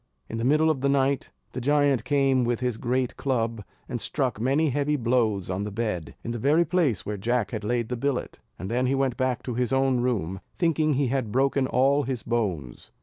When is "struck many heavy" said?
4.01-4.95